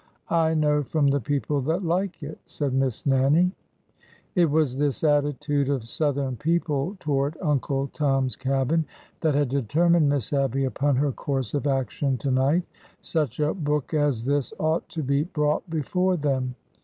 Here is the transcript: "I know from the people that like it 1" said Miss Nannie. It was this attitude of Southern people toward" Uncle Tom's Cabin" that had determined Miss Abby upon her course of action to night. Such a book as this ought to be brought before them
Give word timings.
"I 0.47 0.55
know 0.55 0.81
from 0.81 1.09
the 1.09 1.19
people 1.19 1.61
that 1.61 1.85
like 1.85 2.23
it 2.23 2.29
1" 2.37 2.37
said 2.45 2.73
Miss 2.73 3.05
Nannie. 3.05 3.51
It 4.33 4.49
was 4.49 4.79
this 4.79 5.03
attitude 5.03 5.69
of 5.69 5.87
Southern 5.87 6.37
people 6.37 6.97
toward" 6.99 7.37
Uncle 7.43 7.85
Tom's 7.93 8.35
Cabin" 8.35 8.85
that 9.21 9.35
had 9.35 9.49
determined 9.49 10.09
Miss 10.09 10.33
Abby 10.33 10.65
upon 10.65 10.95
her 10.95 11.11
course 11.11 11.53
of 11.53 11.67
action 11.67 12.17
to 12.17 12.31
night. 12.31 12.63
Such 13.01 13.39
a 13.39 13.53
book 13.53 13.93
as 13.93 14.25
this 14.25 14.55
ought 14.57 14.89
to 14.89 15.03
be 15.03 15.25
brought 15.25 15.69
before 15.69 16.17
them 16.17 16.55